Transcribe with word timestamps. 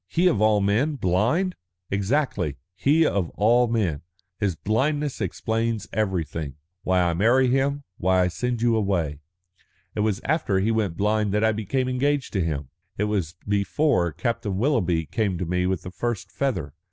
"He, 0.07 0.25
of 0.27 0.41
all 0.41 0.61
men, 0.61 0.95
blind!" 0.95 1.55
"Exactly," 1.91 2.53
said 2.53 2.53
Ethne. 2.55 2.89
"He 2.89 3.05
of 3.05 3.29
all 3.35 3.67
men. 3.67 4.01
His 4.39 4.55
blindness 4.55 5.21
explains 5.21 5.87
everything 5.93 6.55
why 6.81 7.03
I 7.03 7.13
marry 7.13 7.49
him, 7.49 7.83
why 7.99 8.21
I 8.21 8.27
send 8.27 8.63
you 8.63 8.75
away. 8.75 9.19
It 9.93 9.99
was 9.99 10.19
after 10.23 10.57
he 10.57 10.71
went 10.71 10.97
blind 10.97 11.31
that 11.35 11.43
I 11.43 11.51
became 11.51 11.87
engaged 11.87 12.33
to 12.33 12.43
him. 12.43 12.69
It 12.97 13.03
was 13.03 13.35
before 13.47 14.11
Captain 14.11 14.57
Willoughby 14.57 15.05
came 15.05 15.37
to 15.37 15.45
me 15.45 15.67
with 15.67 15.83
the 15.83 15.91
first 15.91 16.31
feather. 16.31 16.73